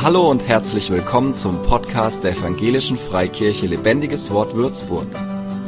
[0.00, 5.08] Hallo und herzlich willkommen zum Podcast der Evangelischen Freikirche Lebendiges Wort Würzburg.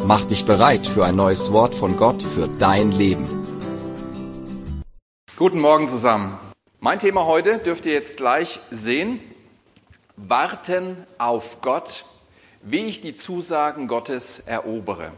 [0.06, 3.27] Mach dich bereit für ein neues Wort von Gott für dein Leben.
[5.37, 6.38] Guten Morgen zusammen.
[6.79, 9.19] Mein Thema heute dürft ihr jetzt gleich sehen.
[10.16, 12.05] Warten auf Gott,
[12.62, 15.11] wie ich die Zusagen Gottes erobere.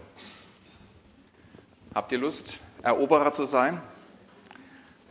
[1.95, 3.83] Habt ihr Lust, Eroberer zu sein?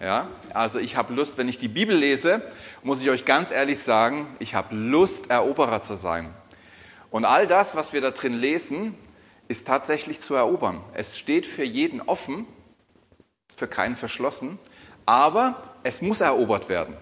[0.02, 2.42] Ja, also ich habe Lust, wenn ich die Bibel lese,
[2.82, 6.34] muss ich euch ganz ehrlich sagen, ich habe Lust, Eroberer zu sein.
[7.12, 8.96] Und all das, was wir da drin lesen,
[9.48, 10.84] ist tatsächlich zu erobern.
[10.96, 12.48] Es steht für jeden offen,
[13.56, 14.58] für keinen verschlossen,
[15.06, 16.98] aber es muss erobert werden.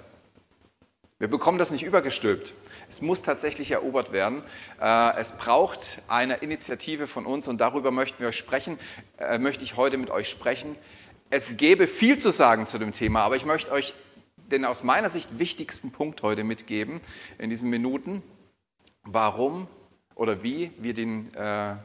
[1.20, 2.54] Wir bekommen das nicht übergestülpt.
[2.90, 4.42] Es muss tatsächlich erobert werden.
[4.82, 8.78] Äh, es braucht eine Initiative von uns und darüber möchten wir euch sprechen,
[9.20, 10.76] äh, möchte ich heute mit euch sprechen.
[11.32, 13.94] Es gäbe viel zu sagen zu dem Thema, aber ich möchte euch
[14.50, 17.02] den aus meiner Sicht wichtigsten Punkt heute mitgeben
[17.38, 18.24] in diesen Minuten,
[19.04, 19.68] warum
[20.16, 21.76] oder wie wir den, äh,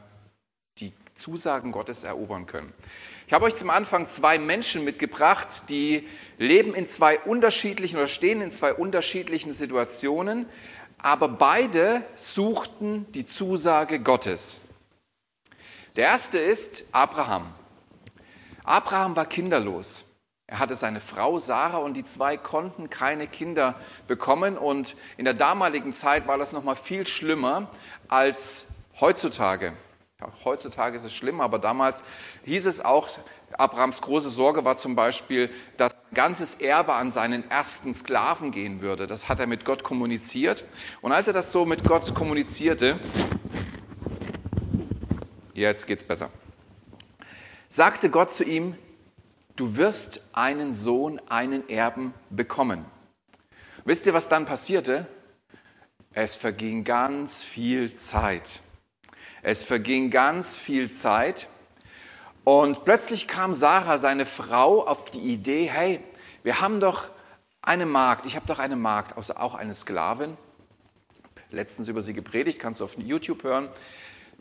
[0.79, 2.73] die Zusagen Gottes erobern können.
[3.27, 6.07] Ich habe euch zum Anfang zwei Menschen mitgebracht, die
[6.39, 10.47] leben in zwei unterschiedlichen oder stehen in zwei unterschiedlichen Situationen,
[10.97, 14.59] aber beide suchten die Zusage Gottes.
[15.95, 17.53] Der erste ist Abraham.
[18.65, 20.05] Abraham war kinderlos.
[20.47, 23.75] Er hatte seine Frau Sarah und die zwei konnten keine Kinder
[24.07, 24.57] bekommen.
[24.57, 27.69] Und in der damaligen Zeit war das noch mal viel schlimmer
[28.07, 28.67] als
[28.99, 29.73] heutzutage.
[30.43, 32.03] Heutzutage ist es schlimm, aber damals
[32.45, 33.09] hieß es auch,
[33.57, 39.07] Abrahams große Sorge war zum Beispiel, dass ganzes Erbe an seinen ersten Sklaven gehen würde.
[39.07, 40.65] Das hat er mit Gott kommuniziert.
[41.01, 42.97] Und als er das so mit Gott kommunizierte,
[45.53, 46.29] jetzt geht's besser
[47.75, 48.77] sagte Gott zu ihm,
[49.57, 52.85] du wirst einen Sohn, einen Erben bekommen.
[53.83, 55.07] Wisst ihr, was dann passierte?
[56.13, 58.61] Es verging ganz viel Zeit.
[59.41, 61.49] Es verging ganz viel Zeit.
[62.45, 66.01] Und plötzlich kam Sarah, seine Frau, auf die Idee, hey,
[66.43, 67.09] wir haben doch
[67.61, 70.37] eine Magd, ich habe doch eine Magd, also auch eine Sklavin,
[71.51, 73.67] letztens über sie gepredigt, kannst du auf YouTube hören,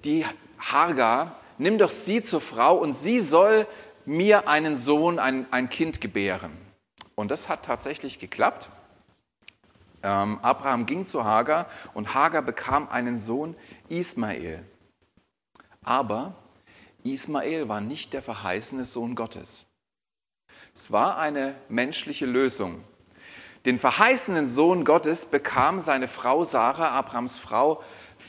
[0.04, 0.24] die
[0.60, 3.66] Hagar, nimm doch sie zur Frau und sie soll
[4.04, 6.56] mir einen Sohn, ein, ein Kind gebären.
[7.14, 8.70] Und das hat tatsächlich geklappt.
[10.02, 13.56] Ähm, Abraham ging zu Hagar und Hagar bekam einen Sohn,
[13.88, 14.64] Ismael.
[15.82, 16.34] Aber
[17.04, 19.66] Ismael war nicht der verheißene Sohn Gottes.
[20.74, 22.82] Es war eine menschliche Lösung.
[23.64, 27.82] Den verheißenen Sohn Gottes bekam seine Frau Sarah, Abrahams Frau,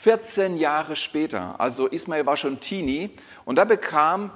[0.05, 3.09] 14 Jahre später, also Ismael war schon Teenie,
[3.43, 4.29] und da bekam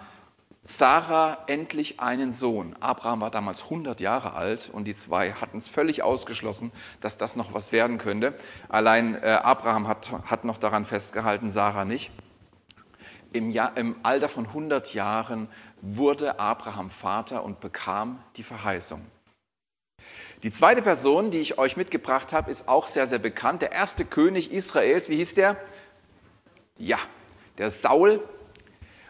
[0.63, 2.75] Sarah endlich einen Sohn.
[2.79, 6.71] Abraham war damals 100 Jahre alt und die zwei hatten es völlig ausgeschlossen,
[7.01, 8.33] dass das noch was werden könnte.
[8.67, 12.09] Allein äh, Abraham hat, hat noch daran festgehalten, Sarah nicht.
[13.31, 15.49] Im, Jahr, Im Alter von 100 Jahren
[15.83, 19.05] wurde Abraham Vater und bekam die Verheißung.
[20.41, 23.61] Die zweite Person, die ich euch mitgebracht habe, ist auch sehr, sehr bekannt.
[23.61, 25.57] Der erste König Israels, wie hieß der?
[26.77, 26.99] Ja,
[27.57, 28.23] der Saul.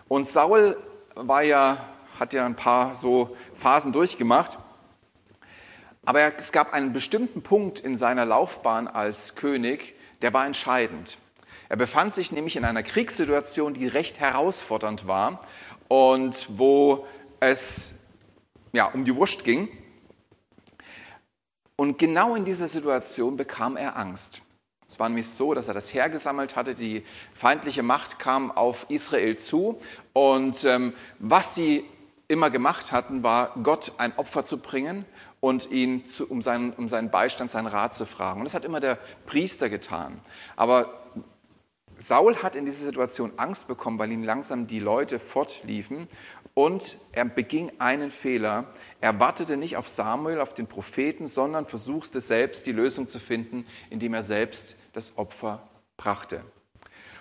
[0.08, 0.76] Und Saul
[1.14, 1.86] war ja,
[2.20, 4.58] hat ja ein paar so Phasen durchgemacht.
[6.04, 11.20] Aber es gab einen bestimmten Punkt in seiner Laufbahn als König, der war entscheidend.
[11.70, 15.42] Er befand sich nämlich in einer Kriegssituation, die recht herausfordernd war
[15.88, 17.06] und wo
[17.40, 17.94] es
[18.72, 19.70] ja, um die Wurst ging.
[21.80, 24.42] Und genau in dieser Situation bekam er Angst.
[24.86, 28.86] Es war nämlich so, dass er das Heer gesammelt hatte, die feindliche Macht kam auf
[28.90, 29.80] Israel zu
[30.12, 31.86] und ähm, was sie
[32.28, 35.06] immer gemacht hatten, war Gott ein Opfer zu bringen
[35.40, 38.42] und ihn zu, um, seinen, um seinen Beistand, seinen Rat zu fragen.
[38.42, 40.20] Und das hat immer der Priester getan.
[40.58, 40.94] Aber
[42.00, 46.08] Saul hat in dieser Situation Angst bekommen, weil ihm langsam die Leute fortliefen
[46.54, 48.68] und er beging einen Fehler.
[49.02, 53.66] Er wartete nicht auf Samuel, auf den Propheten, sondern versuchte selbst die Lösung zu finden,
[53.90, 56.44] indem er selbst das Opfer brachte.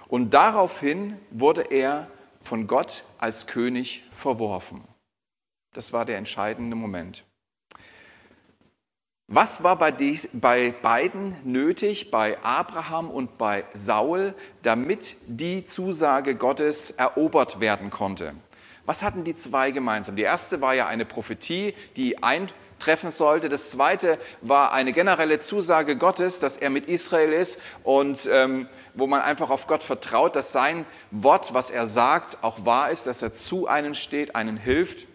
[0.06, 2.08] Und daraufhin wurde er
[2.43, 4.85] von Gott als König verworfen.
[5.75, 7.25] Das war der entscheidende Moment.
[9.31, 14.33] Was war bei, dies, bei, beiden nötig, bei Abraham und bei Saul,
[14.63, 18.33] damit die Zusage Gottes erobert werden konnte?
[18.87, 20.17] Was hatten die zwei gemeinsam?
[20.17, 23.51] Die erste war ja eine Prophetie, die eintreffen sollte.
[23.51, 29.07] Das zweite war eine generelle Zusage Gottes, dass er mit Israel ist und ähm, wo
[29.07, 33.21] man einfach auf Gott vertraut, dass sein Wort, was er sagt, auch wahr ist, dass
[33.21, 35.07] er zu einem steht, einen hilft.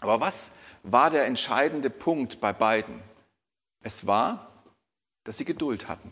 [0.00, 0.50] Aber was
[0.82, 3.06] war der entscheidende Punkt bei beiden?
[3.82, 4.48] Es war
[5.28, 6.10] dass sie Geduld hatten.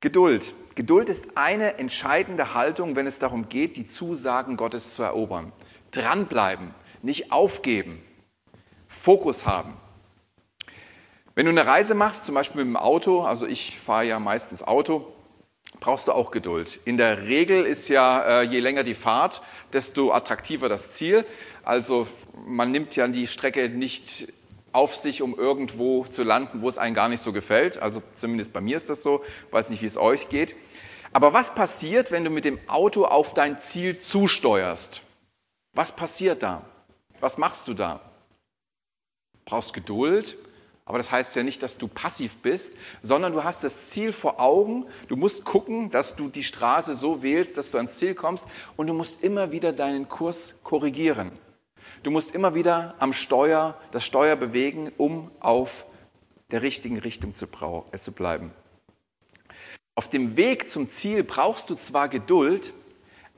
[0.00, 0.54] Geduld.
[0.74, 5.52] Geduld ist eine entscheidende Haltung, wenn es darum geht, die Zusagen Gottes zu erobern.
[5.90, 6.72] Dranbleiben,
[7.02, 8.02] nicht aufgeben,
[8.88, 9.76] Fokus haben.
[11.34, 14.62] Wenn du eine Reise machst, zum Beispiel mit dem Auto, also ich fahre ja meistens
[14.62, 15.12] Auto,
[15.78, 16.80] brauchst du auch Geduld.
[16.86, 19.42] In der Regel ist ja, äh, je länger die Fahrt,
[19.74, 21.26] desto attraktiver das Ziel.
[21.64, 22.06] Also
[22.46, 24.32] man nimmt ja die Strecke nicht
[24.72, 27.80] auf sich, um irgendwo zu landen, wo es einem gar nicht so gefällt.
[27.80, 29.22] Also zumindest bei mir ist das so.
[29.46, 30.56] Ich weiß nicht, wie es euch geht.
[31.12, 35.02] Aber was passiert, wenn du mit dem Auto auf dein Ziel zusteuerst?
[35.74, 36.64] Was passiert da?
[37.20, 38.00] Was machst du da?
[39.44, 40.36] Brauchst Geduld,
[40.84, 44.40] aber das heißt ja nicht, dass du passiv bist, sondern du hast das Ziel vor
[44.40, 44.86] Augen.
[45.08, 48.46] Du musst gucken, dass du die Straße so wählst, dass du ans Ziel kommst
[48.76, 51.32] und du musst immer wieder deinen Kurs korrigieren.
[52.02, 55.86] Du musst immer wieder am Steuer, das Steuer bewegen, um auf
[56.50, 57.46] der richtigen Richtung zu,
[57.92, 58.52] äh, zu bleiben.
[59.94, 62.72] Auf dem Weg zum Ziel brauchst du zwar Geduld,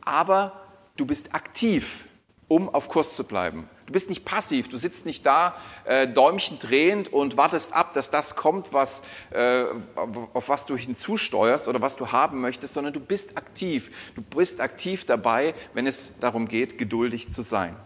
[0.01, 0.61] aber
[0.97, 2.05] du bist aktiv,
[2.49, 3.69] um auf Kurs zu bleiben.
[3.87, 8.11] Du bist nicht passiv, du sitzt nicht da, äh, Däumchen drehend und wartest ab, dass
[8.11, 9.65] das kommt, was, äh,
[9.97, 13.91] auf was du hinzusteuerst oder was du haben möchtest, sondern du bist aktiv.
[14.15, 17.77] Du bist aktiv dabei, wenn es darum geht, geduldig zu sein.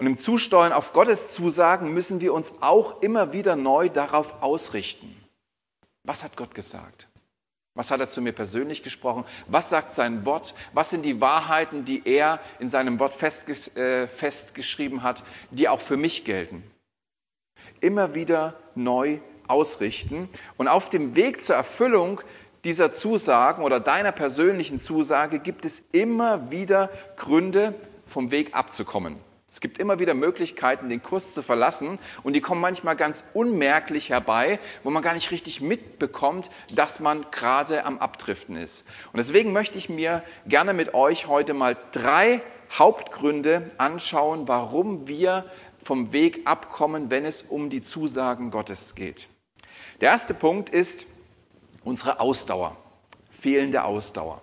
[0.00, 5.14] Und im Zusteuern auf Gottes Zusagen müssen wir uns auch immer wieder neu darauf ausrichten.
[6.04, 7.08] Was hat Gott gesagt?
[7.74, 9.26] Was hat er zu mir persönlich gesprochen?
[9.46, 10.54] Was sagt sein Wort?
[10.72, 15.82] Was sind die Wahrheiten, die er in seinem Wort festges äh, festgeschrieben hat, die auch
[15.82, 16.62] für mich gelten?
[17.82, 19.18] Immer wieder neu
[19.48, 22.22] ausrichten und auf dem Weg zur Erfüllung
[22.64, 27.74] dieser Zusagen oder deiner persönlichen Zusage gibt es immer wieder Gründe,
[28.06, 29.20] vom Weg abzukommen.
[29.50, 34.10] Es gibt immer wieder Möglichkeiten, den Kurs zu verlassen und die kommen manchmal ganz unmerklich
[34.10, 38.84] herbei, wo man gar nicht richtig mitbekommt, dass man gerade am Abdriften ist.
[39.12, 42.42] Und deswegen möchte ich mir gerne mit euch heute mal drei
[42.78, 45.44] Hauptgründe anschauen, warum wir
[45.82, 49.28] vom Weg abkommen, wenn es um die Zusagen Gottes geht.
[50.00, 51.06] Der erste Punkt ist
[51.82, 52.76] unsere Ausdauer,
[53.30, 54.42] fehlende Ausdauer.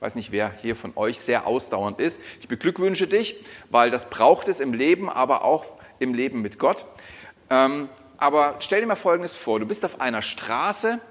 [0.00, 2.22] Ich weiß nicht, wer hier von euch sehr ausdauernd ist.
[2.40, 3.36] Ich beglückwünsche dich,
[3.68, 5.66] weil das braucht es im Leben, aber auch
[5.98, 6.86] im Leben mit Gott.
[7.50, 9.60] Ähm, aber stell dir mal Folgendes vor.
[9.60, 11.02] Du bist auf einer Straße.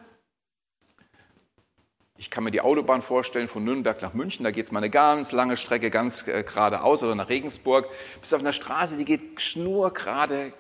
[2.18, 4.44] Ich kann mir die Autobahn vorstellen von Nürnberg nach München.
[4.44, 7.88] Da geht es mal eine ganz lange Strecke ganz äh, geradeaus oder nach Regensburg.
[8.16, 10.52] Du bist auf einer Straße, die geht schnurgerade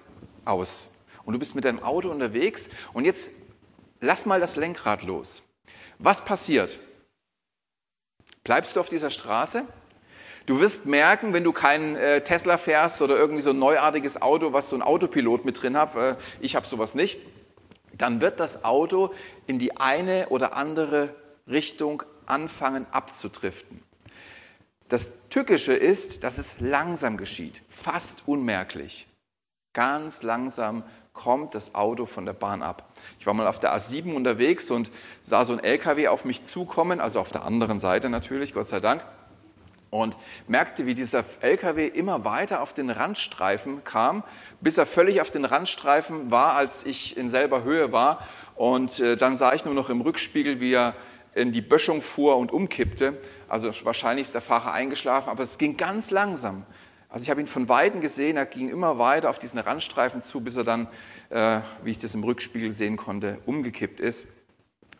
[0.45, 0.91] aus.
[1.25, 2.69] Und du bist mit deinem Auto unterwegs.
[2.93, 3.31] Und jetzt
[4.01, 5.41] lass mal das Lenkrad los.
[5.97, 6.77] Was passiert?
[8.43, 9.63] Bleibst du auf dieser Straße?
[10.45, 14.51] Du wirst merken, wenn du keinen äh, Tesla fährst oder irgendwie so ein neuartiges Auto,
[14.51, 17.19] was so ein Autopilot mit drin hat, äh, ich habe sowas nicht,
[17.93, 19.13] dann wird das Auto
[19.45, 21.13] in die eine oder andere
[21.47, 23.83] Richtung anfangen abzudriften.
[24.87, 29.07] Das Tückische ist, dass es langsam geschieht, fast unmerklich.
[29.73, 30.83] Ganz langsam
[31.19, 32.93] kommt das Auto von der Bahn ab.
[33.19, 34.89] Ich war mal auf der A7 unterwegs und
[35.21, 38.79] sah so ein LKW auf mich zukommen, also auf der anderen Seite natürlich, Gott sei
[38.79, 39.03] Dank,
[39.89, 40.15] und
[40.47, 44.23] merkte, wie dieser LKW immer weiter auf den Randstreifen kam,
[44.61, 48.25] bis er völlig auf den Randstreifen war, als ich in selber Höhe war.
[48.55, 50.95] Und äh, dann sah ich nur noch im Rückspiegel, wie er
[51.35, 53.17] in die Böschung fuhr und umkippte.
[53.49, 56.65] Also wahrscheinlich ist der Fahrer eingeschlafen, aber es ging ganz langsam.
[57.09, 60.41] Also ich habe ihn von Weitem gesehen, er ging immer weiter auf diesen Randstreifen zu,
[60.41, 60.87] bis er dann,
[61.29, 64.27] äh, wie ich das im Rückspiegel sehen konnte, umgekippt ist.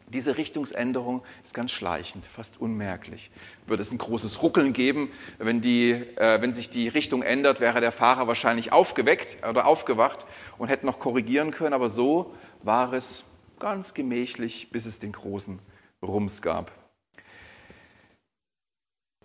[0.07, 3.29] Diese Richtungsänderung ist ganz schleichend, fast unmerklich.
[3.67, 7.79] Würde es ein großes Ruckeln geben, wenn, die, äh, wenn sich die Richtung ändert, wäre
[7.79, 10.25] der Fahrer wahrscheinlich aufgeweckt oder aufgewacht
[10.57, 13.23] und hätte noch korrigieren können, aber so war es
[13.59, 15.59] ganz gemächlich, bis es den großen
[16.01, 16.71] Rums gab.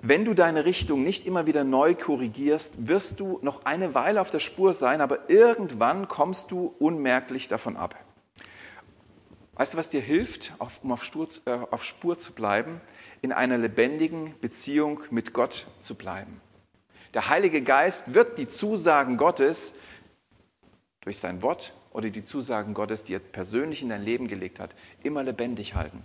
[0.06, 4.30] Wenn du deine Richtung nicht immer wieder neu korrigierst, wirst du noch eine Weile auf
[4.30, 7.98] der Spur sein, aber irgendwann kommst du unmerklich davon ab.
[9.54, 12.82] Weißt du, was dir hilft, um auf, Spur, äh, auf Spur zu bleiben?
[13.22, 16.38] In einer lebendigen Beziehung mit Gott zu bleiben.
[17.14, 19.72] Der Heilige Geist wird die Zusagen Gottes
[21.00, 24.74] durch sein Wort oder die Zusagen Gottes, die er persönlich in dein Leben gelegt hat,
[25.02, 26.04] immer lebendig halten.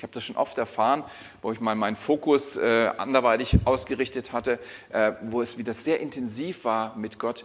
[0.00, 1.04] Ich habe das schon oft erfahren,
[1.42, 6.64] wo ich mal meinen Fokus äh, anderweitig ausgerichtet hatte, äh, wo es wieder sehr intensiv
[6.64, 7.44] war mit Gott.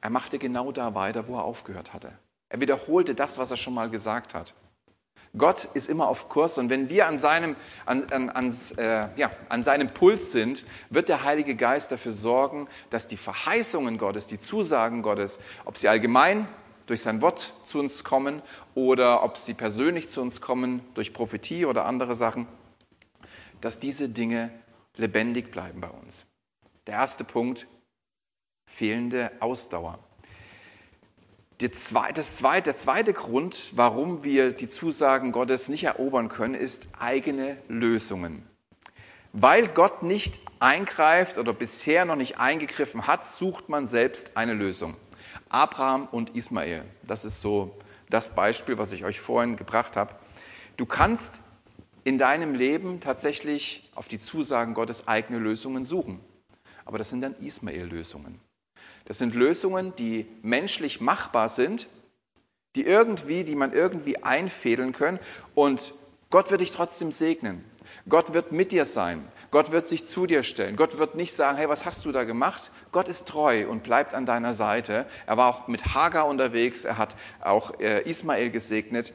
[0.00, 2.12] Er machte genau da weiter, wo er aufgehört hatte.
[2.48, 4.54] Er wiederholte das, was er schon mal gesagt hat.
[5.36, 7.54] Gott ist immer auf Kurs und wenn wir an seinem,
[7.84, 12.66] an, an, an, äh, ja, an seinem Puls sind, wird der Heilige Geist dafür sorgen,
[12.88, 16.48] dass die Verheißungen Gottes, die Zusagen Gottes, ob sie allgemein
[16.90, 18.42] durch sein Wort zu uns kommen
[18.74, 22.48] oder ob sie persönlich zu uns kommen durch Prophetie oder andere Sachen,
[23.60, 24.50] dass diese Dinge
[24.96, 26.26] lebendig bleiben bei uns.
[26.88, 27.68] Der erste Punkt,
[28.66, 30.00] fehlende Ausdauer.
[31.60, 32.24] Der zweite,
[32.64, 38.44] der zweite Grund, warum wir die Zusagen Gottes nicht erobern können, ist eigene Lösungen.
[39.32, 44.96] Weil Gott nicht eingreift oder bisher noch nicht eingegriffen hat, sucht man selbst eine Lösung.
[45.50, 47.76] Abraham und Ismael, das ist so
[48.08, 50.14] das Beispiel, was ich euch vorhin gebracht habe.
[50.76, 51.42] Du kannst
[52.04, 56.20] in deinem Leben tatsächlich auf die Zusagen Gottes eigene Lösungen suchen.
[56.84, 58.40] Aber das sind dann Ismael-Lösungen.
[59.04, 61.88] Das sind Lösungen, die menschlich machbar sind,
[62.76, 65.18] die irgendwie, die man irgendwie einfädeln können.
[65.54, 65.94] Und
[66.30, 67.64] Gott wird dich trotzdem segnen.
[68.08, 69.26] Gott wird mit dir sein.
[69.50, 70.76] Gott wird sich zu dir stellen.
[70.76, 72.70] Gott wird nicht sagen, hey, was hast du da gemacht?
[72.92, 75.06] Gott ist treu und bleibt an deiner Seite.
[75.26, 76.84] Er war auch mit Hagar unterwegs.
[76.84, 79.12] Er hat auch äh, Ismael gesegnet.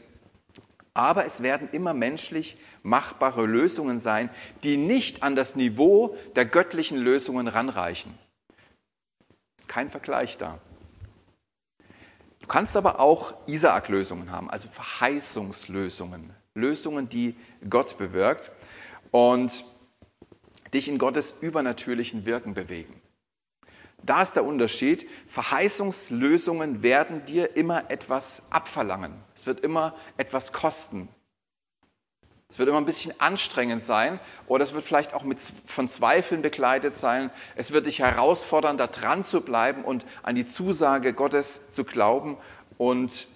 [0.94, 4.30] Aber es werden immer menschlich machbare Lösungen sein,
[4.64, 8.18] die nicht an das Niveau der göttlichen Lösungen ranreichen.
[9.58, 10.60] Ist kein Vergleich da.
[12.40, 17.36] Du kannst aber auch Isaak-Lösungen haben, also Verheißungslösungen, Lösungen, die
[17.68, 18.52] Gott bewirkt
[19.12, 19.66] und
[20.76, 23.02] dich in Gottes übernatürlichen Wirken bewegen.
[24.04, 25.10] Da ist der Unterschied.
[25.28, 29.14] Verheißungslösungen werden dir immer etwas abverlangen.
[29.36, 31.10] Es wird immer etwas kosten.
[32.50, 36.42] Es wird immer ein bisschen anstrengend sein oder es wird vielleicht auch mit, von Zweifeln
[36.44, 37.32] begleitet sein.
[37.56, 42.38] Es wird dich herausfordern, da dran zu bleiben und an die Zusage Gottes zu glauben
[42.78, 43.28] und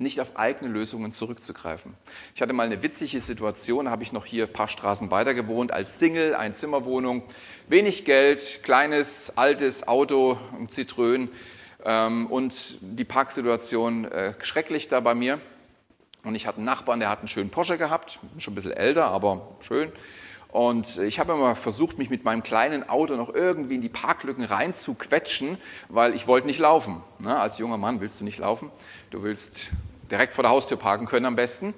[0.00, 1.94] nicht auf eigene Lösungen zurückzugreifen.
[2.34, 5.34] Ich hatte mal eine witzige Situation, da habe ich noch hier ein paar Straßen weiter
[5.34, 7.22] gewohnt, als Single, Einzimmerwohnung,
[7.68, 11.28] wenig Geld, kleines, altes Auto, ein Zitrön
[11.84, 15.38] ähm, und die Parksituation äh, schrecklich da bei mir.
[16.24, 19.06] Und ich hatte einen Nachbarn, der hat einen schönen Porsche gehabt, schon ein bisschen älter,
[19.06, 19.92] aber schön.
[20.48, 24.44] Und ich habe immer versucht, mich mit meinem kleinen Auto noch irgendwie in die Parklücken
[24.44, 27.02] reinzuquetschen, weil ich wollte nicht laufen.
[27.20, 27.38] Ne?
[27.38, 28.70] Als junger Mann willst du nicht laufen.
[29.10, 29.70] Du willst
[30.10, 31.74] direkt vor der Haustür parken können am besten.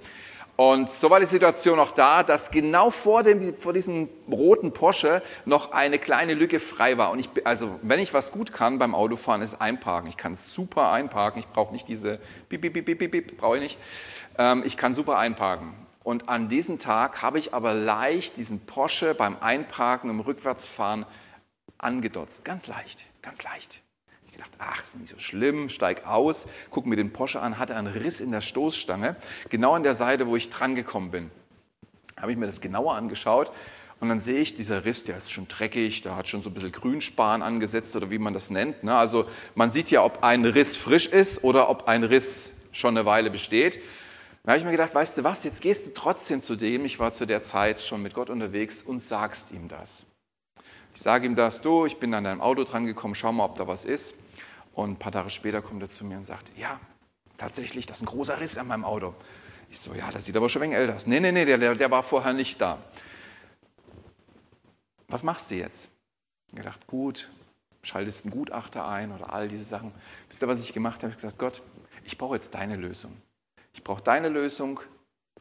[0.56, 5.22] Und so war die Situation auch da, dass genau vor, dem, vor diesem roten Porsche
[5.46, 7.10] noch eine kleine Lücke frei war.
[7.10, 10.10] Und ich, also, wenn ich was gut kann beim Autofahren, ist einparken.
[10.10, 11.40] Ich kann super einparken.
[11.40, 13.78] Ich brauche nicht diese Bip, Bip, Bip, Bip, Bip, brauche ich nicht.
[14.38, 15.74] Ähm, ich kann super einparken.
[16.04, 21.06] Und an diesem Tag habe ich aber leicht diesen Porsche beim Einparken im Rückwärtsfahren
[21.78, 22.44] angedotzt.
[22.44, 23.82] Ganz leicht, ganz leicht
[24.42, 27.92] gedacht, ach, ist nicht so schlimm, steig aus, guck mir den Porsche an, hatte einen
[27.92, 29.16] Riss in der Stoßstange,
[29.50, 31.30] genau an der Seite, wo ich dran gekommen bin.
[32.16, 33.52] Habe ich mir das genauer angeschaut
[34.00, 36.54] und dann sehe ich, dieser Riss, der ist schon dreckig, da hat schon so ein
[36.54, 38.82] bisschen Grünspan angesetzt oder wie man das nennt.
[38.82, 38.94] Ne?
[38.94, 43.06] Also man sieht ja, ob ein Riss frisch ist oder ob ein Riss schon eine
[43.06, 43.80] Weile besteht.
[44.42, 46.98] Da habe ich mir gedacht, weißt du was, jetzt gehst du trotzdem zu dem, ich
[46.98, 50.04] war zu der Zeit schon mit Gott unterwegs und sagst ihm das.
[50.94, 53.56] Ich sage ihm das, du, ich bin an deinem Auto dran gekommen, schau mal, ob
[53.56, 54.14] da was ist.
[54.74, 56.80] Und ein paar Tage später kommt er zu mir und sagt, ja,
[57.36, 59.14] tatsächlich, das ist ein großer Riss an meinem Auto.
[59.70, 61.06] Ich so, ja, das sieht aber schon ein wenig älter aus.
[61.06, 62.78] Nee, nee, nee, der, der war vorher nicht da.
[65.08, 65.90] Was machst du jetzt?
[66.50, 67.30] Ich gedacht, gut,
[67.82, 69.92] schaltest einen Gutachter ein oder all diese Sachen.
[70.28, 71.10] Wisst ihr, was ich gemacht habe?
[71.10, 71.62] Ich gesagt, Gott,
[72.04, 73.16] ich brauche jetzt deine Lösung.
[73.74, 74.80] Ich brauche deine Lösung,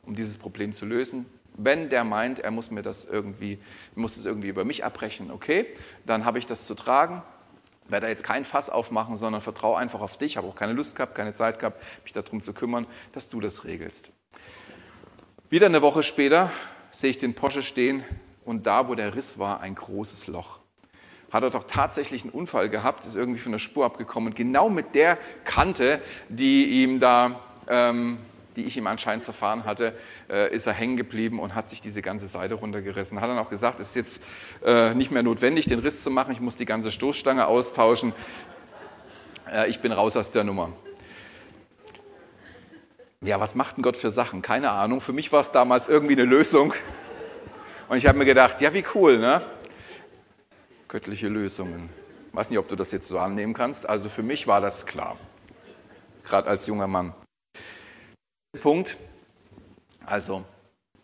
[0.04, 1.26] um dieses Problem zu lösen.
[1.58, 3.60] Wenn der meint, er muss mir das irgendwie,
[3.96, 5.68] muss es irgendwie über mich abbrechen, okay,
[6.06, 7.22] dann habe ich das zu tragen
[7.92, 10.38] werde da jetzt kein Fass aufmachen, sondern vertraue einfach auf dich.
[10.38, 13.66] Habe auch keine Lust gehabt, keine Zeit gehabt, mich darum zu kümmern, dass du das
[13.66, 14.12] regelst.
[15.50, 16.52] Wieder eine Woche später
[16.92, 18.04] sehe ich den Porsche stehen
[18.46, 20.60] und da, wo der Riss war, ein großes Loch.
[21.32, 24.34] Hat er doch tatsächlich einen Unfall gehabt, ist irgendwie von der Spur abgekommen.
[24.34, 28.20] Genau mit der Kante, die ihm da ähm,
[28.56, 29.96] die ich ihm anscheinend zerfahren hatte,
[30.30, 33.22] äh, ist er hängen geblieben und hat sich diese ganze Seite runtergerissen.
[33.22, 34.24] Hat dann auch gesagt, es ist jetzt
[34.66, 38.14] äh, nicht mehr notwendig, den Riss zu machen, ich muss die ganze Stoßstange austauschen.
[39.52, 40.72] Äh, ich bin raus aus der Nummer.
[43.24, 44.42] Ja, was macht denn Gott für Sachen?
[44.42, 45.00] Keine Ahnung.
[45.00, 46.74] Für mich war es damals irgendwie eine Lösung.
[47.88, 49.44] Und ich habe mir gedacht, ja, wie cool, ne?
[50.88, 51.90] Göttliche Lösungen.
[52.30, 53.88] Ich weiß nicht, ob du das jetzt so annehmen kannst.
[53.88, 55.18] Also für mich war das klar.
[56.24, 57.14] Gerade als junger Mann.
[58.60, 58.98] Punkt,
[60.06, 60.44] also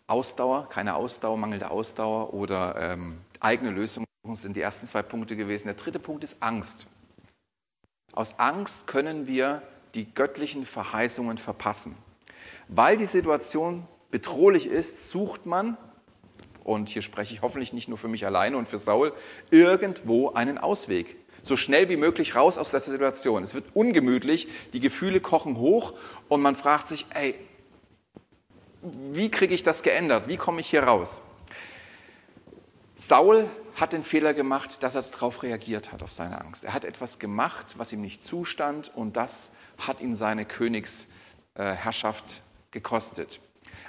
[0.06, 5.68] Ausdauer, keine Ausdauer, mangelnde Ausdauer oder ähm, eigene Lösungen sind die ersten zwei Punkte gewesen.
[5.68, 6.86] Der dritte Punkt ist Angst.
[8.12, 9.62] Aus Angst können wir
[9.94, 11.96] die göttlichen Verheißungen verpassen.
[12.68, 15.78] Weil die Situation bedrohlich ist, sucht man,
[16.64, 19.14] und hier spreche ich hoffentlich nicht nur für mich alleine und für Saul,
[19.50, 21.16] irgendwo einen Ausweg.
[21.48, 23.42] So schnell wie möglich raus aus der Situation.
[23.42, 25.94] Es wird ungemütlich, die Gefühle kochen hoch
[26.28, 27.34] und man fragt sich, ey,
[28.82, 30.28] wie kriege ich das geändert?
[30.28, 31.22] Wie komme ich hier raus?
[32.94, 36.64] Saul hat den Fehler gemacht, dass er darauf reagiert hat, auf seine Angst.
[36.64, 43.40] Er hat etwas gemacht, was ihm nicht zustand und das hat ihn seine Königsherrschaft gekostet.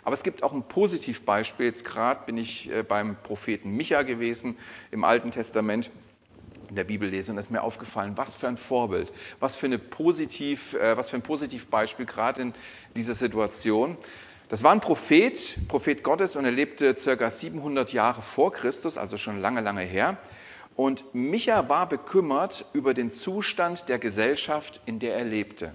[0.03, 1.65] Aber es gibt auch ein Positivbeispiel.
[1.65, 4.57] Jetzt gerade bin ich äh, beim Propheten Micha gewesen
[4.91, 5.91] im Alten Testament
[6.69, 9.65] in der Bibel lese und es ist mir aufgefallen, was für ein Vorbild, was für,
[9.65, 12.53] eine Positiv, äh, was für ein Positivbeispiel gerade in
[12.95, 13.97] dieser Situation.
[14.49, 19.17] Das war ein Prophet, Prophet Gottes und er lebte circa 700 Jahre vor Christus, also
[19.17, 20.17] schon lange, lange her.
[20.75, 25.73] Und Micha war bekümmert über den Zustand der Gesellschaft, in der er lebte.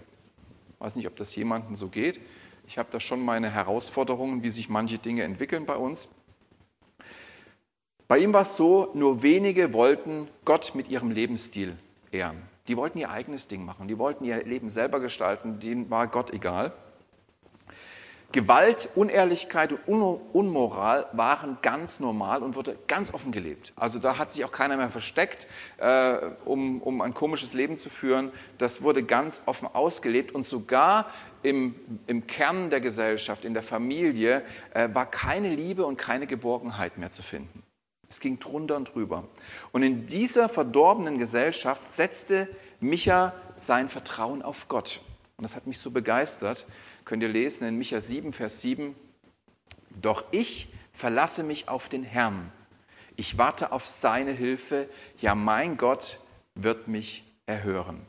[0.75, 2.21] Ich weiß nicht, ob das jemandem so geht.
[2.67, 6.09] Ich habe da schon meine Herausforderungen, wie sich manche Dinge entwickeln bei uns.
[8.07, 11.77] Bei ihm war es so, nur wenige wollten Gott mit ihrem Lebensstil
[12.13, 12.43] ehren.
[12.69, 16.31] Die wollten ihr eigenes Ding machen, die wollten ihr Leben selber gestalten, denen war Gott
[16.33, 16.73] egal.
[18.33, 23.73] Gewalt, Unehrlichkeit und Unmoral waren ganz normal und wurde ganz offen gelebt.
[23.77, 25.47] Also da hat sich auch keiner mehr versteckt,
[25.79, 28.33] äh, um, um ein komisches Leben zu führen.
[28.59, 31.07] Das wurde ganz offen ausgelebt und sogar
[31.45, 31.77] im,
[32.09, 34.43] im Kern der Gesellschaft, in der Familie,
[34.75, 37.64] äh, war keine Liebe und keine Geborgenheit mehr zu finden.
[38.15, 39.25] Es ging drunter und drüber.
[39.73, 42.47] Und in dieser verdorbenen Gesellschaft setzte
[42.79, 45.01] Micha sein Vertrauen auf Gott.
[45.37, 46.65] Und das hat mich so begeistert,
[47.05, 48.95] könnt ihr lesen in Micha 7, Vers 7.
[50.01, 52.53] Doch ich verlasse mich auf den Herrn.
[53.17, 54.89] Ich warte auf seine Hilfe.
[55.21, 56.21] Ja, mein Gott
[56.55, 58.07] wird mich erhören.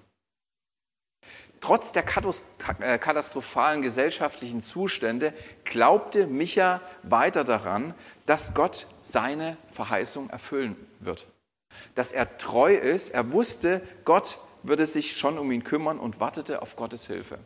[1.61, 5.33] Trotz der äh, katastrophalen gesellschaftlichen Zustände
[5.63, 7.95] glaubte Micha weiter daran,
[8.27, 11.27] dass Gott seine Verheißung erfüllen wird.
[11.93, 16.61] Dass er treu ist, er wusste, Gott würde sich schon um ihn kümmern und wartete
[16.61, 17.37] auf Gottes Hilfe.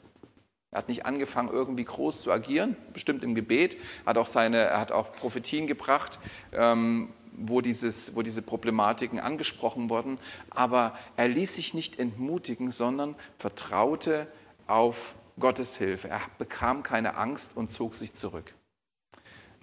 [0.71, 4.79] Er hat nicht angefangen, irgendwie groß zu agieren, bestimmt im Gebet, hat auch seine, er
[4.79, 6.19] hat auch Prophetien gebracht,
[6.53, 10.19] ähm, wo, dieses, wo diese Problematiken angesprochen wurden,
[10.51, 14.27] aber er ließ sich nicht entmutigen, sondern vertraute
[14.67, 16.09] auf Gottes Hilfe.
[16.09, 18.53] Er bekam keine Angst und zog sich zurück.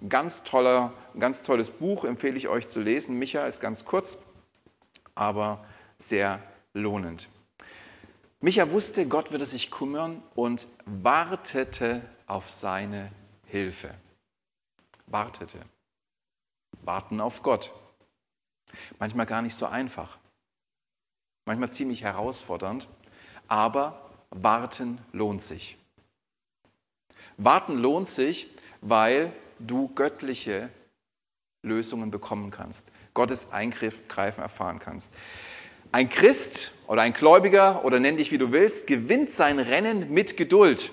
[0.07, 3.17] Ganz, toller, ganz tolles Buch empfehle ich euch zu lesen.
[3.17, 4.19] Micha ist ganz kurz,
[5.15, 5.65] aber
[5.97, 6.39] sehr
[6.73, 7.29] lohnend.
[8.39, 13.11] Micha wusste, Gott würde sich kümmern und wartete auf seine
[13.45, 13.93] Hilfe.
[15.07, 15.59] Wartete.
[16.83, 17.73] Warten auf Gott.
[18.99, 20.17] Manchmal gar nicht so einfach.
[21.45, 22.87] Manchmal ziemlich herausfordernd,
[23.47, 25.77] aber warten lohnt sich.
[27.37, 28.49] Warten lohnt sich,
[28.81, 30.69] weil du göttliche
[31.63, 35.13] Lösungen bekommen kannst, Gottes Eingreifen erfahren kannst.
[35.91, 40.37] Ein Christ oder ein Gläubiger oder nenn dich wie du willst, gewinnt sein Rennen mit
[40.37, 40.91] Geduld.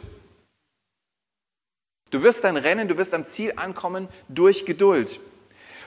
[2.11, 5.20] Du wirst dein Rennen, du wirst am Ziel ankommen durch Geduld.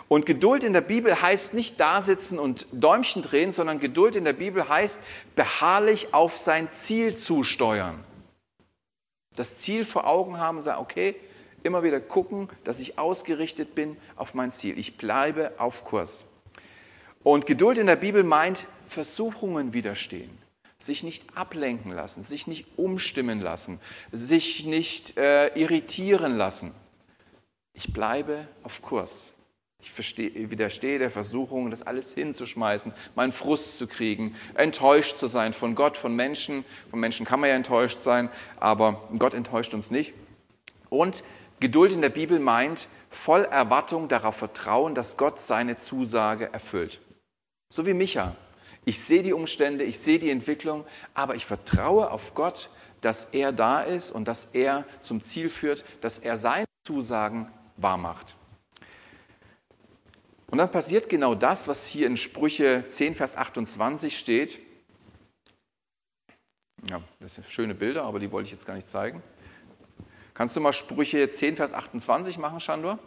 [0.09, 4.33] Und Geduld in der Bibel heißt nicht dasitzen und Däumchen drehen, sondern Geduld in der
[4.33, 5.01] Bibel heißt
[5.35, 8.03] beharrlich auf sein Ziel zusteuern.
[9.35, 11.15] Das Ziel vor Augen haben und sagen, okay,
[11.63, 14.77] immer wieder gucken, dass ich ausgerichtet bin auf mein Ziel.
[14.77, 16.25] Ich bleibe auf Kurs.
[17.23, 20.37] Und Geduld in der Bibel meint Versuchungen widerstehen,
[20.79, 23.79] sich nicht ablenken lassen, sich nicht umstimmen lassen,
[24.11, 26.73] sich nicht äh, irritieren lassen.
[27.73, 29.33] Ich bleibe auf Kurs.
[29.79, 35.53] Ich verstehe, widerstehe der Versuchung, das alles hinzuschmeißen, meinen Frust zu kriegen, enttäuscht zu sein
[35.53, 36.65] von Gott, von Menschen.
[36.89, 40.13] Von Menschen kann man ja enttäuscht sein, aber Gott enttäuscht uns nicht.
[40.89, 41.23] Und
[41.59, 46.99] Geduld in der Bibel meint voll Erwartung darauf vertrauen, dass Gott seine Zusage erfüllt.
[47.69, 48.35] So wie Micha.
[48.85, 52.69] Ich sehe die Umstände, ich sehe die Entwicklung, aber ich vertraue auf Gott,
[53.01, 58.35] dass er da ist und dass er zum Ziel führt, dass er seine Zusagen wahrmacht.
[60.49, 64.59] Und dann passiert genau das, was hier in Sprüche 10, Vers 28 steht.
[66.89, 69.21] Ja, das sind schöne Bilder, aber die wollte ich jetzt gar nicht zeigen.
[70.37, 72.99] Kannst du mal Sprüche 10, Vers 28 machen, Shandor?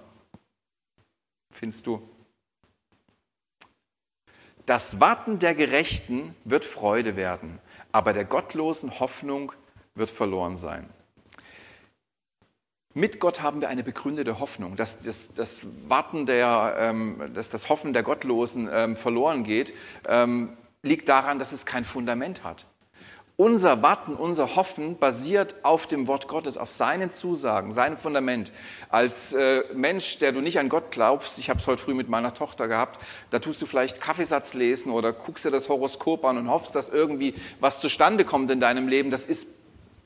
[1.52, 2.02] Findest du?
[4.66, 7.60] Das Warten der Gerechten wird Freude werden,
[7.92, 9.52] aber der gottlosen Hoffnung
[9.94, 10.90] wird verloren sein.
[12.94, 17.68] Mit Gott haben wir eine begründete Hoffnung, dass das, das Warten der, ähm, dass das
[17.68, 19.72] Hoffen der Gottlosen ähm, verloren geht,
[20.08, 22.66] ähm, liegt daran, dass es kein Fundament hat.
[23.40, 28.52] Unser Warten, unser Hoffen basiert auf dem Wort Gottes, auf seinen Zusagen, seinem Fundament.
[28.90, 32.10] Als äh, Mensch, der du nicht an Gott glaubst, ich habe es heute früh mit
[32.10, 33.00] meiner Tochter gehabt,
[33.30, 36.90] da tust du vielleicht Kaffeesatz lesen oder guckst dir das Horoskop an und hoffst, dass
[36.90, 39.10] irgendwie was zustande kommt in deinem Leben.
[39.10, 39.46] Das ist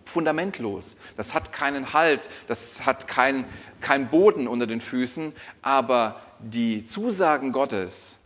[0.05, 0.94] fundamentlos.
[1.16, 3.47] Das hat keinen Halt, das hat keinen
[3.81, 8.16] kein Boden unter den Füßen, aber die Zusagen Gottes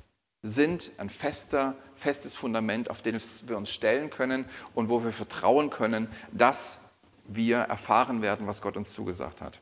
[0.42, 5.70] sind ein fester festes Fundament, auf das wir uns stellen können und wo wir vertrauen
[5.70, 6.78] können, dass
[7.26, 9.60] wir erfahren werden, was Gott uns zugesagt hat.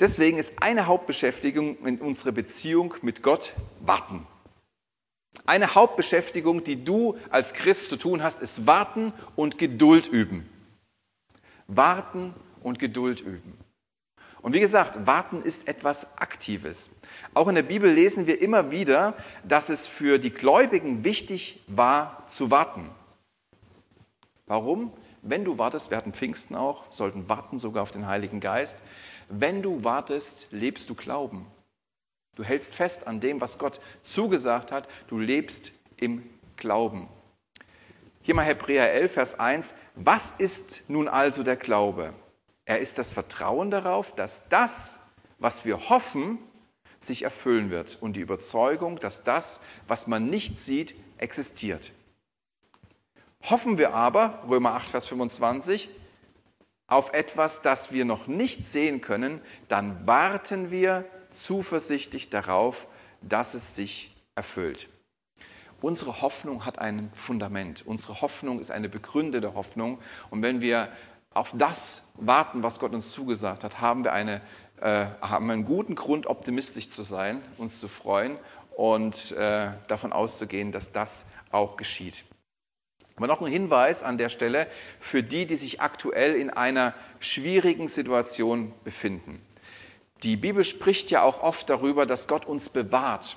[0.00, 4.26] Deswegen ist eine Hauptbeschäftigung in unserer Beziehung mit Gott warten.
[5.46, 10.48] Eine Hauptbeschäftigung, die du als Christ zu tun hast, ist warten und Geduld üben.
[11.66, 13.58] Warten und Geduld üben.
[14.44, 16.90] Und wie gesagt, warten ist etwas Aktives.
[17.32, 22.26] Auch in der Bibel lesen wir immer wieder, dass es für die Gläubigen wichtig war
[22.26, 22.90] zu warten.
[24.44, 24.92] Warum?
[25.22, 28.82] Wenn du wartest, wir hatten Pfingsten auch, sollten warten sogar auf den Heiligen Geist.
[29.30, 31.46] Wenn du wartest, lebst du Glauben.
[32.36, 34.88] Du hältst fest an dem, was Gott zugesagt hat.
[35.08, 36.22] Du lebst im
[36.58, 37.08] Glauben.
[38.20, 39.74] Hier mal Hebräer 11, Vers 1.
[39.94, 42.12] Was ist nun also der Glaube?
[42.64, 45.00] Er ist das Vertrauen darauf, dass das,
[45.38, 46.38] was wir hoffen,
[47.00, 51.92] sich erfüllen wird und die Überzeugung, dass das, was man nicht sieht, existiert.
[53.42, 55.90] Hoffen wir aber, Römer 8, Vers 25,
[56.86, 62.86] auf etwas, das wir noch nicht sehen können, dann warten wir zuversichtlich darauf,
[63.20, 64.88] dass es sich erfüllt.
[65.80, 67.84] Unsere Hoffnung hat ein Fundament.
[67.86, 69.98] Unsere Hoffnung ist eine begründete Hoffnung.
[70.30, 70.88] Und wenn wir
[71.34, 74.40] auf das warten, was Gott uns zugesagt hat, haben wir, eine,
[74.80, 78.38] äh, haben einen guten Grund, optimistisch zu sein, uns zu freuen
[78.76, 82.24] und äh, davon auszugehen, dass das auch geschieht.
[83.16, 84.66] Aber noch ein Hinweis an der Stelle
[84.98, 89.40] für die, die sich aktuell in einer schwierigen Situation befinden.
[90.24, 93.36] Die Bibel spricht ja auch oft darüber, dass Gott uns bewahrt.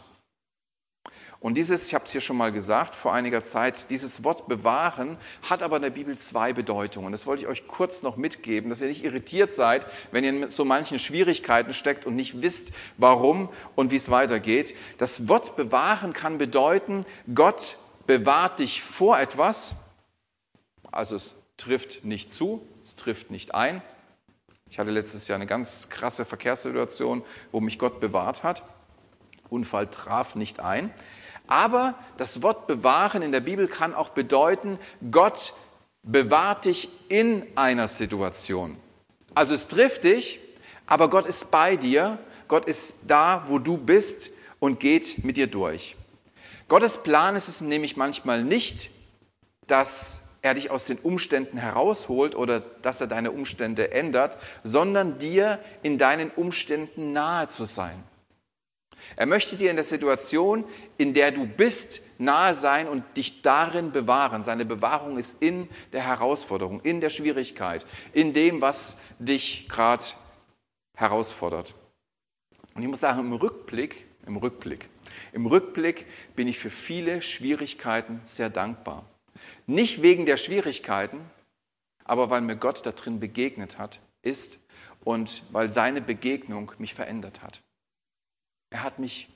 [1.40, 5.18] Und dieses, ich habe es hier schon mal gesagt vor einiger Zeit, dieses Wort bewahren
[5.44, 7.12] hat aber in der Bibel zwei Bedeutungen.
[7.12, 10.50] Das wollte ich euch kurz noch mitgeben, dass ihr nicht irritiert seid, wenn ihr in
[10.50, 14.76] so manchen Schwierigkeiten steckt und nicht wisst, warum und wie es weitergeht.
[14.98, 19.76] Das Wort bewahren kann bedeuten, Gott bewahrt dich vor etwas,
[20.92, 23.84] also es trifft nicht zu, es trifft nicht ein.
[24.70, 28.64] Ich hatte letztes Jahr eine ganz krasse Verkehrssituation, wo mich Gott bewahrt hat.
[29.50, 30.92] Unfall traf nicht ein.
[31.48, 34.78] Aber das Wort bewahren in der Bibel kann auch bedeuten,
[35.12, 35.54] Gott
[36.04, 38.78] bewahrt dich in einer Situation.
[39.34, 40.40] Also es trifft dich,
[40.86, 45.48] aber Gott ist bei dir, Gott ist da, wo du bist und geht mit dir
[45.48, 45.96] durch.
[46.70, 48.90] Gottes Plan ist es nämlich manchmal nicht,
[49.68, 55.60] dass er dich aus den Umständen herausholt oder dass er deine Umstände ändert, sondern dir
[55.84, 58.04] in deinen Umständen nahe zu sein.
[59.16, 60.64] Er möchte dir in der Situation,
[60.98, 64.44] in der du bist, nahe sein und dich darin bewahren.
[64.44, 70.04] Seine Bewahrung ist in der Herausforderung, in der Schwierigkeit, in dem, was dich gerade
[70.96, 71.74] herausfordert.
[72.74, 74.90] Und ich muss sagen, im Rückblick, im Rückblick,
[75.32, 79.06] im Rückblick bin ich für viele Schwierigkeiten sehr dankbar.
[79.66, 81.20] Nicht wegen der Schwierigkeiten,
[82.04, 84.60] aber weil mir Gott da drin begegnet hat, ist
[85.04, 87.62] und weil seine Begegnung mich verändert hat.
[88.70, 89.30] Er hat mich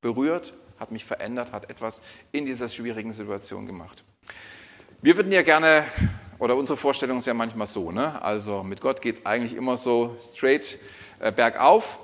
[0.00, 2.00] berührt, hat mich verändert, hat etwas
[2.32, 4.02] in dieser schwierigen Situation gemacht.
[5.02, 5.84] Wir würden ja gerne,
[6.38, 8.20] oder unsere Vorstellung ist ja manchmal so, ne?
[8.22, 10.78] also mit Gott geht es eigentlich immer so straight
[11.18, 11.98] äh, bergauf,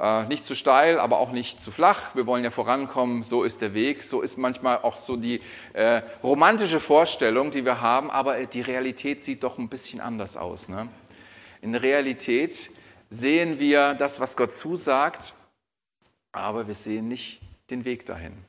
[0.00, 2.16] äh, nicht zu steil, aber auch nicht zu flach.
[2.16, 4.02] Wir wollen ja vorankommen, so ist der Weg.
[4.02, 5.40] So ist manchmal auch so die
[5.74, 10.68] äh, romantische Vorstellung, die wir haben, aber die Realität sieht doch ein bisschen anders aus.
[10.68, 10.88] Ne?
[11.60, 12.70] In der Realität
[13.10, 15.34] sehen wir das, was Gott zusagt,
[16.32, 17.40] aber wir sehen nicht
[17.70, 18.44] den Weg dahin.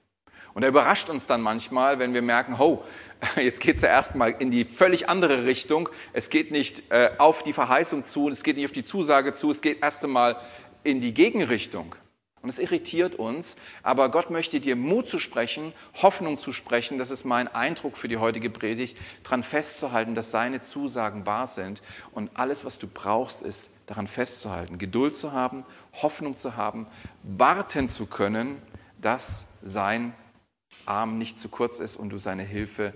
[0.54, 2.84] Und er überrascht uns dann manchmal, wenn wir merken, oh,
[3.36, 5.90] jetzt geht es ja erstmal in die völlig andere Richtung.
[6.14, 9.52] Es geht nicht äh, auf die Verheißung zu, es geht nicht auf die Zusage zu,
[9.52, 10.38] es geht erst einmal
[10.84, 11.96] in die Gegenrichtung.
[12.44, 17.10] Und es irritiert uns, aber Gott möchte dir Mut zu sprechen, Hoffnung zu sprechen, das
[17.10, 21.82] ist mein Eindruck für die heutige Predigt, daran festzuhalten, dass seine Zusagen wahr sind.
[22.12, 25.64] Und alles, was du brauchst, ist daran festzuhalten, Geduld zu haben,
[26.02, 26.88] Hoffnung zu haben,
[27.24, 28.62] warten zu können,
[29.02, 30.14] dass sein
[30.86, 32.94] Arm nicht zu kurz ist und du seine Hilfe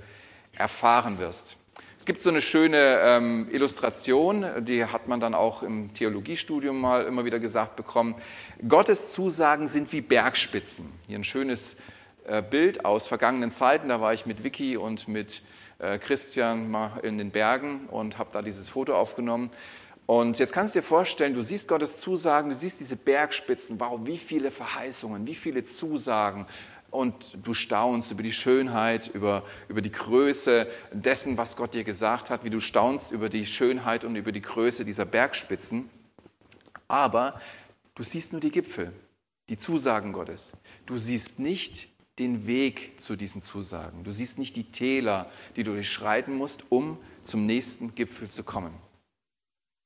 [0.53, 1.57] erfahren wirst.
[1.99, 7.05] Es gibt so eine schöne ähm, Illustration, die hat man dann auch im Theologiestudium mal
[7.05, 8.15] immer wieder gesagt bekommen.
[8.67, 10.91] Gottes Zusagen sind wie Bergspitzen.
[11.07, 11.75] Hier ein schönes
[12.25, 13.89] äh, Bild aus vergangenen Zeiten.
[13.89, 15.41] Da war ich mit Vicky und mit
[15.79, 19.49] äh, Christian mal in den Bergen und habe da dieses Foto aufgenommen.
[20.07, 23.99] Und jetzt kannst du dir vorstellen, du siehst Gottes Zusagen, du siehst diese Bergspitzen, wow,
[24.05, 26.47] wie viele Verheißungen, wie viele Zusagen.
[26.89, 32.29] Und du staunst über die Schönheit, über, über die Größe dessen, was Gott dir gesagt
[32.29, 35.89] hat, wie du staunst über die Schönheit und über die Größe dieser Bergspitzen.
[36.87, 37.41] Aber
[37.93, 38.93] du siehst nur die Gipfel,
[39.49, 40.53] die Zusagen Gottes.
[40.85, 44.05] Du siehst nicht den Weg zu diesen Zusagen.
[44.05, 48.86] Du siehst nicht die Täler, die du durchschreiten musst, um zum nächsten Gipfel zu kommen.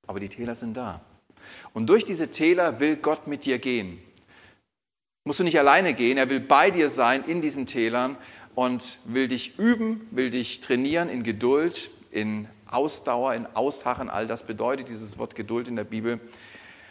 [0.07, 1.01] Aber die Täler sind da.
[1.73, 4.01] Und durch diese Täler will Gott mit dir gehen.
[5.23, 8.17] Musst du nicht alleine gehen, er will bei dir sein in diesen Tälern
[8.55, 14.09] und will dich üben, will dich trainieren in Geduld, in Ausdauer, in Ausharren.
[14.09, 16.19] All das bedeutet dieses Wort Geduld in der Bibel.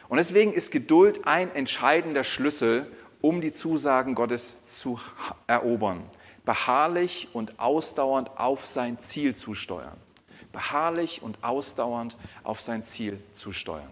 [0.08, 2.86] Und deswegen ist Geduld ein entscheidender Schlüssel,
[3.20, 5.00] um die Zusagen Gottes zu
[5.46, 6.02] erobern.
[6.44, 9.96] Beharrlich und ausdauernd auf sein Ziel zu steuern.
[10.52, 13.90] Beharrlich und ausdauernd auf sein Ziel zu steuern.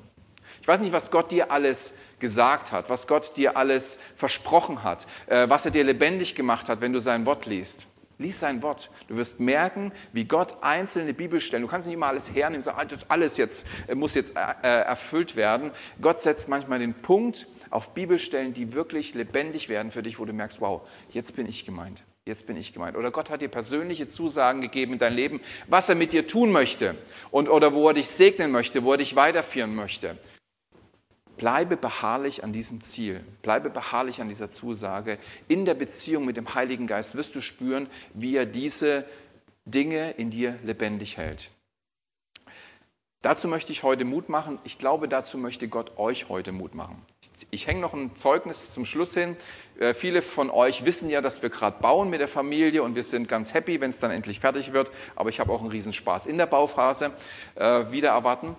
[0.60, 5.06] Ich weiß nicht, was Gott dir alles gesagt hat, was Gott dir alles versprochen hat,
[5.26, 7.86] äh, was er dir lebendig gemacht hat, wenn du sein Wort liest.
[8.20, 8.90] Lies sein Wort.
[9.06, 12.84] Du wirst merken, wie Gott einzelne Bibelstellen, du kannst nicht immer alles hernehmen, sagen, ah,
[12.84, 15.70] das alles jetzt äh, muss jetzt äh, erfüllt werden.
[16.00, 20.32] Gott setzt manchmal den Punkt auf Bibelstellen, die wirklich lebendig werden für dich, wo du
[20.32, 22.02] merkst, wow, jetzt bin ich gemeint.
[22.28, 22.94] Jetzt bin ich gemeint.
[22.94, 26.52] Oder Gott hat dir persönliche Zusagen gegeben in dein Leben, was er mit dir tun
[26.52, 26.94] möchte
[27.30, 30.18] und oder wo er dich segnen möchte, wo er dich weiterführen möchte.
[31.38, 35.18] Bleibe beharrlich an diesem Ziel, bleibe beharrlich an dieser Zusage.
[35.46, 39.06] In der Beziehung mit dem Heiligen Geist wirst du spüren, wie er diese
[39.64, 41.48] Dinge in dir lebendig hält.
[43.20, 44.60] Dazu möchte ich heute Mut machen.
[44.62, 47.02] Ich glaube, dazu möchte Gott euch heute Mut machen.
[47.20, 49.36] Ich, ich hänge noch ein Zeugnis zum Schluss hin.
[49.80, 53.02] Äh, viele von euch wissen ja, dass wir gerade bauen mit der Familie und wir
[53.02, 54.92] sind ganz happy, wenn es dann endlich fertig wird.
[55.16, 57.10] Aber ich habe auch einen Riesenspaß in der Bauphase
[57.56, 58.54] äh, wieder erwarten.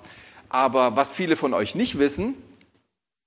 [0.49, 2.33] Aber was viele von euch nicht wissen,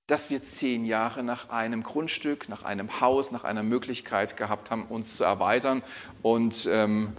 [0.05, 4.85] dass wir zehn Jahre nach einem Grundstück, nach einem Haus, nach einer Möglichkeit gehabt haben,
[4.85, 5.81] uns zu erweitern
[6.21, 7.13] und ähm,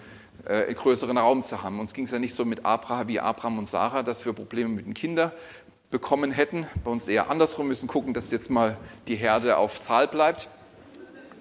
[0.47, 1.81] äh, größeren Raum zu haben.
[1.81, 4.71] Uns ging es ja nicht so mit Abraham wie Abraham und Sarah, dass wir Probleme
[4.71, 5.33] mit den Kindern
[5.91, 6.67] bekommen hätten.
[6.83, 8.77] Bei uns eher andersrum, müssen gucken, dass jetzt mal
[9.07, 10.49] die Herde auf Zahl bleibt.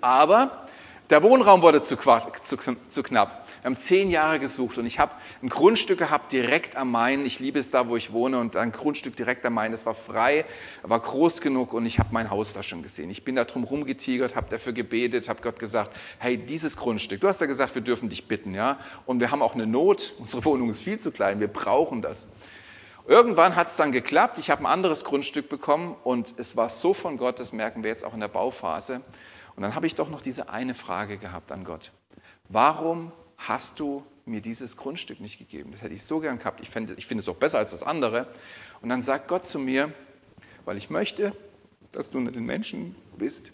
[0.02, 0.68] Aber
[1.10, 2.58] der Wohnraum wurde zu, zu,
[2.89, 3.42] zu knapp.
[3.63, 7.26] Wir haben zehn Jahre gesucht und ich habe ein Grundstück gehabt direkt am Main.
[7.26, 9.71] Ich liebe es da, wo ich wohne und ein Grundstück direkt am Main.
[9.71, 10.43] Es war frei,
[10.82, 13.10] war groß genug und ich habe mein Haus da schon gesehen.
[13.10, 17.30] Ich bin da drum rumgetigert, habe dafür gebetet, habe Gott gesagt, hey, dieses Grundstück, du
[17.30, 18.80] hast ja gesagt, wir dürfen dich bitten, ja?
[19.06, 20.13] Und wir haben auch eine Not.
[20.19, 22.28] Unsere Wohnung ist viel zu klein, wir brauchen das.
[23.08, 24.39] Irgendwann hat es dann geklappt.
[24.39, 27.89] Ich habe ein anderes Grundstück bekommen und es war so von Gott, das merken wir
[27.89, 28.99] jetzt auch in der Bauphase.
[29.56, 31.93] Und dann habe ich doch noch diese eine Frage gehabt an Gott.
[32.49, 35.72] Warum hast du mir dieses Grundstück nicht gegeben?
[35.72, 36.62] Das hätte ich so gern gehabt.
[36.62, 38.28] Ich finde, ich finde es auch besser als das andere.
[38.82, 39.91] Und dann sagt Gott zu mir,
[40.65, 41.36] weil ich möchte,
[41.91, 43.52] dass du unter den Menschen bist,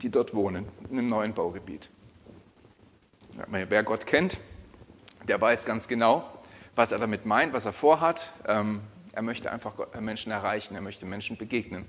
[0.00, 1.90] die dort wohnen, in einem neuen Baugebiet.
[3.48, 4.38] Wer Gott kennt,
[5.26, 6.42] der weiß ganz genau,
[6.74, 8.32] was er damit meint, was er vorhat.
[8.46, 11.86] Ähm, er möchte einfach Menschen erreichen, er möchte Menschen begegnen.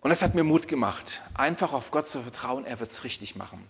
[0.00, 3.34] Und das hat mir Mut gemacht, einfach auf Gott zu vertrauen, er wird es richtig
[3.36, 3.66] machen.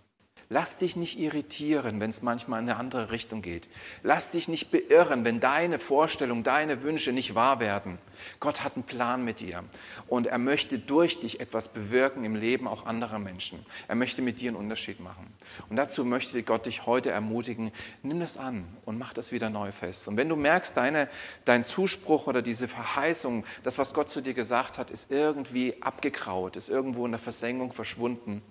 [0.49, 3.69] Lass dich nicht irritieren, wenn es manchmal in eine andere Richtung geht.
[4.05, 7.99] Lass dich nicht beirren, wenn deine Vorstellungen, deine Wünsche nicht wahr werden.
[8.39, 9.65] Gott hat einen Plan mit dir
[10.07, 13.67] und er möchte durch dich etwas bewirken im Leben auch anderer Menschen.
[13.89, 15.27] Er möchte mit dir einen Unterschied machen.
[15.69, 17.73] Und dazu möchte Gott dich heute ermutigen,
[18.05, 20.07] nimm das an und mach das wieder neu fest.
[20.07, 21.09] Und wenn du merkst, deine,
[21.45, 26.55] dein Zuspruch oder diese Verheißung, das, was Gott zu dir gesagt hat, ist irgendwie abgekraut,
[26.55, 28.43] ist irgendwo in der Versenkung verschwunden,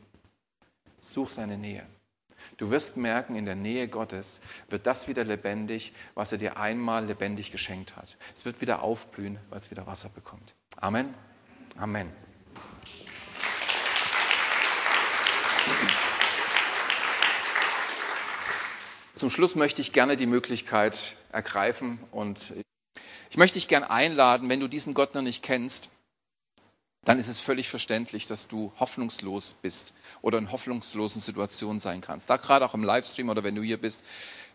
[1.06, 1.86] Such seine Nähe.
[2.58, 7.06] Du wirst merken, in der Nähe Gottes wird das wieder lebendig, was er dir einmal
[7.06, 8.18] lebendig geschenkt hat.
[8.34, 10.56] Es wird wieder aufblühen, weil es wieder Wasser bekommt.
[10.78, 11.14] Amen.
[11.78, 12.12] Amen.
[19.14, 22.52] Zum Schluss möchte ich gerne die Möglichkeit ergreifen und
[23.30, 25.92] ich möchte dich gerne einladen, wenn du diesen Gott noch nicht kennst,
[27.06, 32.30] dann ist es völlig verständlich, dass du hoffnungslos bist oder in hoffnungslosen Situationen sein kannst.
[32.30, 34.04] Da gerade auch im Livestream oder wenn du hier bist.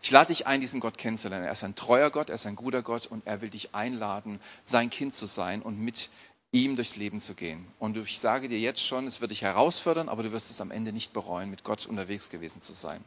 [0.01, 1.45] Ich lade dich ein, diesen Gott kennenzulernen.
[1.45, 4.39] Er ist ein treuer Gott, er ist ein guter Gott und er will dich einladen,
[4.63, 6.09] sein Kind zu sein und mit
[6.51, 7.65] ihm durchs Leben zu gehen.
[7.79, 10.71] Und ich sage dir jetzt schon, es wird dich herausfordern, aber du wirst es am
[10.71, 13.03] Ende nicht bereuen, mit Gott unterwegs gewesen zu sein.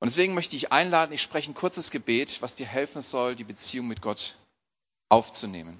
[0.00, 3.44] Und deswegen möchte ich einladen, ich spreche ein kurzes Gebet, was dir helfen soll, die
[3.44, 4.36] Beziehung mit Gott
[5.08, 5.78] aufzunehmen.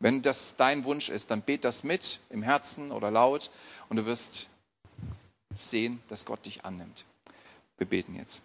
[0.00, 3.50] Wenn das dein Wunsch ist, dann bet das mit im Herzen oder laut
[3.90, 4.48] und du wirst
[5.54, 7.04] sehen, dass Gott dich annimmt.
[7.76, 8.42] Wir beten jetzt.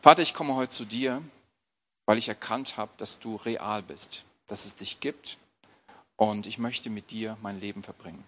[0.00, 1.22] Vater, ich komme heute zu dir,
[2.06, 5.36] weil ich erkannt habe, dass du real bist, dass es dich gibt
[6.16, 8.24] und ich möchte mit dir mein Leben verbringen.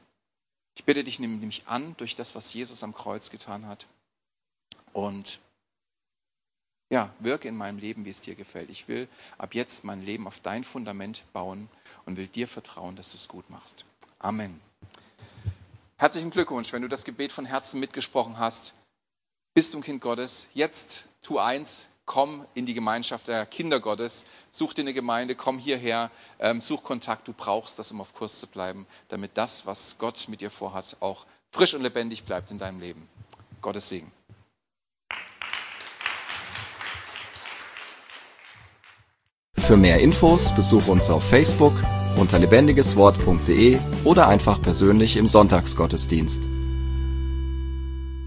[0.74, 3.86] Ich bitte dich, nimm mich an durch das, was Jesus am Kreuz getan hat
[4.92, 5.40] und
[6.90, 8.68] ja, wirke in meinem Leben, wie es dir gefällt.
[8.68, 11.68] Ich will ab jetzt mein Leben auf dein Fundament bauen
[12.04, 13.84] und will dir vertrauen, dass du es gut machst.
[14.18, 14.60] Amen.
[15.96, 18.74] Herzlichen Glückwunsch, wenn du das Gebet von Herzen mitgesprochen hast.
[19.54, 20.48] Bist du ein Kind Gottes?
[20.52, 25.58] Jetzt tu eins, komm in die Gemeinschaft der Kinder Gottes, such dir eine Gemeinde, komm
[25.58, 27.28] hierher, ähm, such Kontakt.
[27.28, 30.96] Du brauchst das, um auf Kurs zu bleiben, damit das, was Gott mit dir vorhat,
[31.00, 33.08] auch frisch und lebendig bleibt in deinem Leben.
[33.62, 34.10] Gottes Segen.
[39.70, 41.74] Für mehr Infos besuche uns auf Facebook
[42.16, 46.48] unter lebendigeswort.de oder einfach persönlich im Sonntagsgottesdienst.